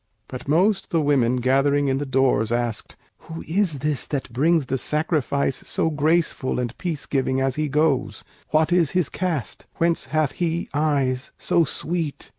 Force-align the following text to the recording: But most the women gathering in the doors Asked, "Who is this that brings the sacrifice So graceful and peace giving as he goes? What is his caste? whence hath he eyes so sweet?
But 0.27 0.47
most 0.47 0.89
the 0.89 0.99
women 0.99 1.35
gathering 1.35 1.87
in 1.87 1.99
the 1.99 2.07
doors 2.07 2.51
Asked, 2.51 2.95
"Who 3.27 3.43
is 3.47 3.77
this 3.85 4.07
that 4.07 4.33
brings 4.33 4.65
the 4.65 4.79
sacrifice 4.79 5.57
So 5.67 5.91
graceful 5.91 6.57
and 6.59 6.75
peace 6.79 7.05
giving 7.05 7.39
as 7.39 7.53
he 7.53 7.69
goes? 7.69 8.23
What 8.49 8.71
is 8.73 8.89
his 8.97 9.09
caste? 9.09 9.67
whence 9.75 10.07
hath 10.07 10.31
he 10.31 10.69
eyes 10.73 11.33
so 11.37 11.65
sweet? 11.65 12.29